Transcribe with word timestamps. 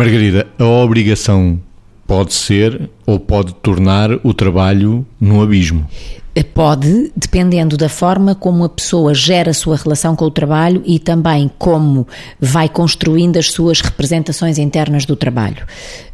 Margarida, 0.00 0.46
a 0.58 0.64
obrigação 0.64 1.60
pode 2.06 2.32
ser 2.32 2.88
ou 3.04 3.20
pode 3.20 3.52
tornar 3.56 4.10
o 4.24 4.32
trabalho 4.32 5.06
num 5.20 5.42
abismo? 5.42 5.86
Pode, 6.54 7.12
dependendo 7.14 7.76
da 7.76 7.90
forma 7.90 8.34
como 8.34 8.64
a 8.64 8.68
pessoa 8.70 9.12
gera 9.12 9.50
a 9.50 9.54
sua 9.54 9.76
relação 9.76 10.16
com 10.16 10.24
o 10.24 10.30
trabalho 10.30 10.82
e 10.86 10.98
também 10.98 11.50
como 11.58 12.08
vai 12.40 12.66
construindo 12.66 13.36
as 13.36 13.50
suas 13.50 13.82
representações 13.82 14.56
internas 14.56 15.04
do 15.04 15.14
trabalho. 15.14 15.66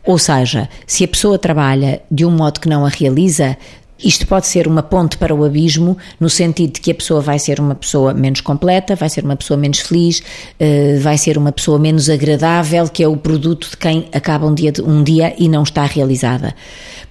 Ou 0.05 0.19
seja, 0.19 0.69
se 0.85 1.05
a 1.05 1.09
pessoa 1.09 1.39
trabalha 1.39 2.03
de 2.11 2.25
um 2.25 2.31
modo 2.33 2.59
que 2.59 2.69
não 2.69 2.85
a 2.85 2.89
realiza, 2.89 3.57
isto 3.99 4.27
pode 4.27 4.47
ser 4.47 4.67
uma 4.67 4.83
ponte 4.83 5.17
para 5.17 5.35
o 5.35 5.45
abismo, 5.45 5.97
no 6.21 6.29
sentido 6.29 6.75
de 6.75 6.81
que 6.81 6.91
a 6.91 6.95
pessoa 6.95 7.21
vai 7.21 7.39
ser 7.39 7.59
uma 7.59 7.75
pessoa 7.75 8.13
menos 8.13 8.41
completa, 8.41 8.95
vai 8.95 9.09
ser 9.09 9.25
uma 9.25 9.37
pessoa 9.37 9.57
menos 9.57 9.81
feliz, 9.81 10.23
eh, 10.61 10.99
vai 11.01 11.17
ser 11.17 11.39
uma 11.39 11.51
pessoa 11.51 11.79
menos 11.79 12.11
agradável, 12.11 12.89
que 12.89 13.03
é 13.03 13.09
o 13.09 13.17
produto 13.17 13.71
de 13.71 13.77
quem 13.77 14.09
acaba 14.13 14.47
um 14.47 14.55
dia, 14.55 14.73
um 14.85 15.03
dia 15.03 15.35
e 15.39 15.49
não 15.49 15.63
está 15.63 15.85
realizada. 15.85 16.55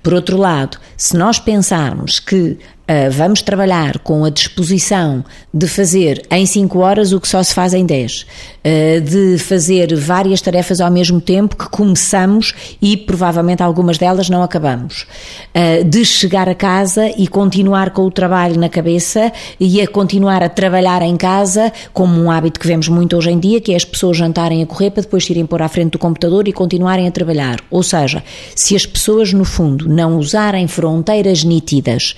Por 0.04 0.14
outro 0.14 0.38
lado, 0.38 0.78
se 0.96 1.18
nós 1.18 1.40
pensarmos 1.40 2.20
que 2.20 2.60
Uh, 2.88 3.10
vamos 3.10 3.42
trabalhar 3.42 3.98
com 3.98 4.24
a 4.24 4.30
disposição 4.30 5.26
de 5.52 5.68
fazer 5.68 6.24
em 6.30 6.46
5 6.46 6.78
horas 6.78 7.14
o 7.14 7.20
que 7.20 7.28
só 7.28 7.42
se 7.42 7.52
faz 7.52 7.74
em 7.74 7.84
10, 7.84 8.22
uh, 8.22 8.26
ah, 8.64 9.00
de 9.00 9.40
fazer 9.40 9.96
várias 9.96 10.40
tarefas 10.40 10.80
ao 10.80 10.92
mesmo 10.92 11.20
tempo 11.20 11.56
que 11.56 11.68
começamos 11.68 12.54
e 12.80 12.96
provavelmente 12.96 13.64
algumas 13.64 13.98
delas 13.98 14.30
não 14.30 14.44
acabamos, 14.44 15.08
uh, 15.56 15.84
de 15.84 16.06
chegar 16.06 16.48
a 16.48 16.54
casa 16.54 17.10
e 17.18 17.28
continuar 17.28 17.90
com 17.90 18.04
o 18.04 18.12
trabalho 18.12 18.60
na 18.60 18.70
cabeça 18.70 19.32
e 19.60 19.82
a 19.82 19.88
continuar 19.88 20.44
a 20.44 20.50
trabalhar 20.50 21.02
em 21.02 21.18
casa, 21.18 21.74
como 21.92 22.22
um 22.22 22.30
hábito 22.30 22.60
que 22.60 22.68
vemos 22.68 22.88
muito 22.88 23.18
hoje 23.18 23.32
em 23.32 23.40
dia, 23.40 23.60
que 23.60 23.74
é 23.74 23.76
as 23.76 23.86
pessoas 23.86 24.16
jantarem 24.16 24.62
a 24.62 24.66
correr 24.68 24.92
para 24.92 25.02
depois 25.02 25.28
irem 25.28 25.48
pôr 25.48 25.64
à 25.64 25.68
frente 25.68 25.94
do 25.94 25.98
computador 25.98 26.48
e 26.48 26.54
continuarem 26.54 27.08
a 27.08 27.12
trabalhar. 27.12 27.62
Ou 27.72 27.82
seja, 27.82 28.24
se 28.56 28.76
as 28.76 28.86
pessoas, 28.86 29.34
no 29.34 29.44
fundo, 29.44 29.90
não 29.90 30.20
usarem 30.20 30.68
fronteiras 30.68 31.44
nítidas 31.44 32.16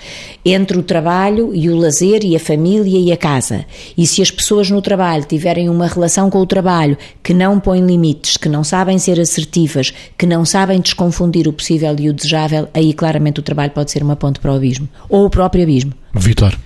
entre 0.58 0.78
o 0.78 0.84
trabalho 0.84 1.54
e 1.54 1.70
o 1.70 1.76
lazer 1.76 2.24
e 2.24 2.36
a 2.36 2.40
família 2.40 3.00
e 3.00 3.12
a 3.12 3.18
casa. 3.18 3.66
E 3.98 4.06
se 4.08 4.22
as 4.22 4.32
pessoas 4.32 4.70
no 4.70 4.82
trabalho 4.82 5.24
tiverem 5.24 5.70
uma 5.70 5.88
relação 5.88 6.30
com 6.30 6.40
o 6.40 6.46
trabalho 6.46 6.98
que 7.24 7.34
não 7.34 7.60
põe 7.60 7.80
limites, 7.80 8.36
que 8.38 8.50
não 8.50 8.64
sabem 8.64 8.98
ser 8.98 9.20
assertivas, 9.20 9.94
que 10.18 10.26
não 10.26 10.44
sabem 10.44 10.82
desconfundir 10.82 11.48
o 11.48 11.54
possível 11.54 11.96
e 12.00 12.10
o 12.10 12.14
desejável, 12.14 12.68
aí 12.74 12.94
claramente 12.94 13.40
o 13.40 13.44
trabalho 13.44 13.72
pode 13.72 13.92
ser 13.92 14.02
uma 14.02 14.16
ponte 14.16 14.40
para 14.40 14.52
o 14.52 14.56
abismo. 14.56 14.90
Ou 15.08 15.26
o 15.26 15.30
próprio 15.30 15.64
abismo. 15.64 15.94
Vitor. 16.14 16.58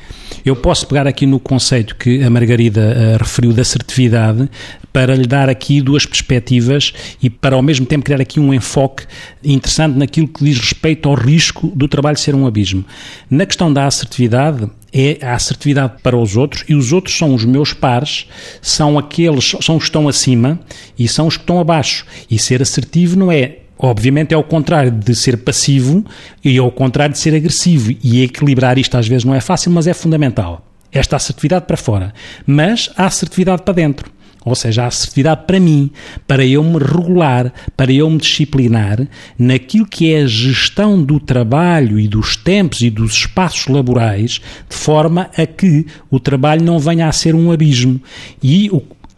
Eu 0.45 0.56
posso 0.56 0.88
pegar 0.88 1.06
aqui 1.06 1.25
no 1.25 1.39
conceito 1.39 1.95
que 1.95 2.23
a 2.23 2.30
Margarida 2.30 2.81
uh, 2.81 3.17
referiu 3.23 3.53
da 3.53 3.62
assertividade 3.62 4.50
para 4.92 5.16
lhe 5.16 5.25
dar 5.25 5.50
aqui 5.50 5.81
duas 5.81 6.06
perspectivas 6.06 6.94
e 7.22 7.30
para 7.30 7.56
ao 7.56 7.61
mesmo 7.61 7.86
tempo 7.86 8.06
criar 8.06 8.22
aqui 8.22 8.39
um 8.39 8.53
enfoque 8.53 9.06
interessante 9.44 9.97
naquilo 9.97 10.28
que 10.28 10.44
diz 10.44 10.59
respeito 10.59 11.08
ao 11.08 11.16
risco 11.16 11.67
do 11.75 11.88
trabalho 11.88 12.17
ser 12.17 12.36
um 12.36 12.45
abismo. 12.45 12.84
Na 13.30 13.45
questão 13.45 13.72
da 13.72 13.86
assertividade, 13.86 14.69
é 14.94 15.17
a 15.22 15.36
assertividade 15.36 15.94
para 16.03 16.17
os 16.17 16.36
outros 16.36 16.66
e 16.67 16.75
os 16.75 16.92
outros 16.92 17.17
são 17.17 17.34
os 17.34 17.45
meus 17.45 17.73
pares, 17.73 18.28
são 18.62 19.00
aqueles, 19.00 19.56
são 19.62 19.78
os 19.78 19.84
que 19.84 19.89
estão 19.89 20.08
acima 20.08 20.59
e 21.00 21.08
são 21.08 21.28
os 21.28 21.38
que 21.38 21.44
estão 21.44 21.59
abaixo. 21.59 22.06
E 22.30 22.38
ser 22.38 22.62
assertivo 22.62 23.17
não 23.17 23.31
é 23.31 23.58
Obviamente 23.84 24.31
é 24.31 24.36
ao 24.36 24.44
contrário 24.44 24.92
de 24.92 25.16
ser 25.16 25.38
passivo 25.38 26.06
e 26.45 26.56
ao 26.59 26.72
contrário 26.72 27.14
de 27.14 27.19
ser 27.19 27.34
agressivo. 27.34 27.92
E 28.03 28.22
equilibrar 28.22 28.78
isto 28.78 28.95
às 28.95 29.08
vezes 29.08 29.25
não 29.25 29.34
é 29.34 29.42
fácil, 29.42 29.72
mas 29.72 29.88
é 29.88 29.94
fundamental. 29.94 30.64
Esta 30.92 31.16
assertividade 31.16 31.66
para 31.66 31.75
fora. 31.75 32.14
Mas 32.45 32.92
a 32.95 33.08
assertividade 33.08 33.64
para 33.64 33.73
dentro. 33.73 34.12
Ou 34.44 34.56
seja, 34.56 34.84
a 34.84 34.88
assertividade 34.88 35.44
para 35.46 35.59
mim, 35.59 35.91
para 36.28 36.46
eu 36.46 36.63
me 36.63 36.79
regular, 36.79 37.53
para 37.78 37.91
eu 37.91 38.09
me 38.09 38.18
disciplinar 38.18 39.07
naquilo 39.38 39.85
que 39.85 40.12
é 40.12 40.22
a 40.22 40.28
gestão 40.28 41.02
do 41.02 41.19
trabalho 41.19 42.00
e 42.00 42.07
dos 42.07 42.35
tempos 42.35 42.81
e 42.81 42.90
dos 42.90 43.13
espaços 43.13 43.68
laborais, 43.68 44.41
de 44.68 44.75
forma 44.75 45.29
a 45.38 45.46
que 45.46 45.85
o 46.09 46.19
trabalho 46.19 46.63
não 46.63 46.79
venha 46.79 47.07
a 47.07 47.12
ser 47.12 47.35
um 47.35 47.52
abismo. 47.52 48.02
E 48.41 48.69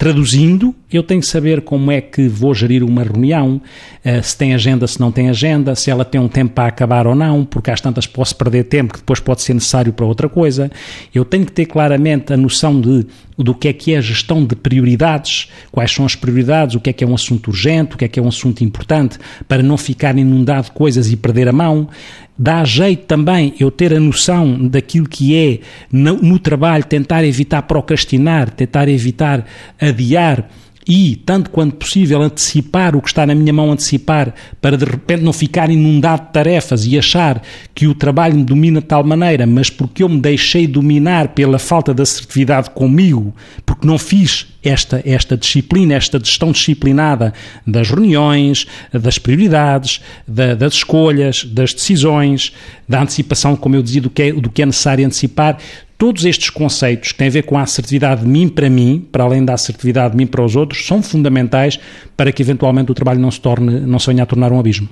Traduzindo, 0.04 0.76
eu 0.98 1.04
tenho 1.04 1.22
que 1.22 1.28
saber 1.28 1.62
como 1.62 1.92
é 1.92 2.02
que 2.02 2.28
vou 2.28 2.54
gerir 2.54 2.84
uma 2.84 3.04
reunião, 3.04 3.62
uh, 4.06 4.24
se 4.24 4.38
tem 4.38 4.54
agenda, 4.54 4.88
se 4.88 5.00
não 5.00 5.12
tem 5.12 5.30
agenda, 5.30 5.76
se 5.76 5.90
ela 5.90 6.06
tem 6.06 6.20
um 6.20 6.28
tempo 6.28 6.54
para 6.54 6.68
acabar 6.68 7.08
ou 7.08 7.16
não, 7.16 7.46
porque 7.46 7.72
às 7.72 7.82
tantas 7.82 8.08
posso 8.08 8.36
perder 8.36 8.66
tempo 8.66 8.94
que 8.94 9.00
depois 9.00 9.20
pode 9.20 9.42
ser 9.42 9.54
necessário 9.54 9.94
para 9.94 10.06
outra 10.06 10.30
coisa. 10.30 10.72
Eu 11.14 11.26
tenho 11.26 11.46
que 11.46 11.52
ter 11.52 11.66
claramente 11.66 12.34
a 12.34 12.38
noção 12.38 12.80
de 12.80 13.06
do 13.38 13.56
que 13.56 13.68
é 13.68 13.74
que 13.74 13.94
é 13.94 13.98
a 13.98 14.02
gestão 14.02 14.46
de 14.46 14.56
prioridades, 14.56 15.50
quais 15.72 15.92
são 15.92 16.06
as 16.06 16.16
prioridades, 16.16 16.76
o 16.76 16.80
que 16.80 16.90
é 16.90 16.94
que 16.94 17.04
é 17.04 17.08
um 17.08 17.16
assunto 17.16 17.48
urgente, 17.50 17.96
o 17.96 17.98
que 17.98 18.06
é 18.06 18.08
que 18.08 18.20
é 18.20 18.24
um 18.24 18.28
assunto 18.28 18.64
importante, 18.64 19.18
para 19.48 19.64
não 19.64 19.78
ficar 19.78 20.18
inundado 20.18 20.66
de 20.66 20.72
coisas 20.72 21.12
e 21.12 21.16
perder 21.16 21.48
a 21.48 21.54
mão. 21.54 21.90
Dá 22.38 22.64
jeito 22.64 23.06
também 23.06 23.54
eu 23.60 23.70
ter 23.70 23.94
a 23.94 24.00
noção 24.00 24.68
daquilo 24.68 25.08
que 25.08 25.36
é 25.36 25.60
no, 25.92 26.16
no 26.16 26.40
trabalho, 26.40 26.84
tentar 26.84 27.24
evitar 27.24 27.62
procrastinar, 27.64 28.50
tentar 28.50 28.88
evitar 28.88 29.46
adiar 29.80 30.50
e, 30.88 31.16
tanto 31.26 31.50
quanto 31.50 31.76
possível, 31.76 32.22
antecipar 32.22 32.96
o 32.96 33.02
que 33.02 33.08
está 33.08 33.26
na 33.26 33.34
minha 33.34 33.54
mão 33.54 33.72
antecipar, 33.72 34.34
para 34.62 34.78
de 34.78 34.86
repente 34.86 35.24
não 35.24 35.34
ficar 35.34 35.70
inundado 35.70 36.24
de 36.24 36.34
tarefas 36.34 36.86
e 36.86 36.98
achar 36.98 37.42
que 37.74 37.88
o 37.88 37.96
trabalho 37.96 38.36
me 38.36 38.44
domina 38.44 38.82
de 38.82 38.88
tal 38.88 39.04
maneira, 39.04 39.46
mas 39.46 39.70
porque 39.70 40.04
eu 40.04 40.10
me 40.10 40.20
deixei 40.20 40.68
dominar 40.68 41.30
pela 41.30 41.58
falta 41.58 41.94
de 41.94 42.02
assertividade 42.02 42.70
comigo, 42.72 43.34
porque 43.66 43.88
não 43.88 43.98
fiz 43.98 44.48
esta, 44.64 45.02
esta 45.06 45.38
disciplina, 45.38 45.94
esta 45.96 46.20
gestão 46.20 46.52
disciplinada 46.52 47.34
das 47.66 47.90
reuniões, 47.90 48.66
das 48.92 49.18
prioridades, 49.18 50.02
da, 50.28 50.56
das 50.56 50.74
escolhas, 50.74 51.44
das 51.44 51.74
decisões, 51.74 52.54
da 52.88 53.02
antecipação, 53.02 53.56
como 53.56 53.76
eu 53.76 53.84
dizia, 53.84 54.02
do 54.02 54.10
que 54.10 54.22
é, 54.24 54.32
do 54.32 54.50
que 54.50 54.62
é 54.62 54.66
necessário 54.66 55.06
antecipar, 55.06 55.58
Todos 56.04 56.26
estes 56.26 56.50
conceitos 56.50 57.14
que 57.14 57.18
têm 57.18 57.30
a 57.30 57.32
ver 57.32 57.44
com 57.44 57.58
a 57.58 57.62
assertividade 57.62 58.24
de 58.24 58.28
mim 58.28 58.50
para 58.50 58.70
mim, 58.70 59.08
para 59.10 59.24
além 59.24 59.46
da 59.46 59.54
assertividade 59.54 60.12
de 60.12 60.18
mim 60.18 60.28
para 60.28 60.44
os 60.44 60.54
outros, 60.54 60.86
são 60.86 61.02
fundamentais 61.02 61.80
para 62.18 62.30
que 62.30 62.42
eventualmente 62.42 62.92
o 62.92 62.94
trabalho 62.94 63.22
não 63.22 63.32
se 63.32 63.40
torne, 63.40 63.80
não 63.80 63.98
se 63.98 64.08
venha 64.08 64.24
a 64.24 64.26
tornar 64.26 64.52
um 64.52 64.60
abismo. 64.60 64.90